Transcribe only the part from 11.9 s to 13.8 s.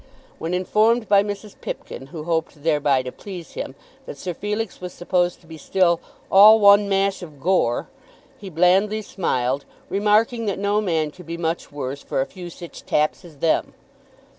for a "few sich taps as them."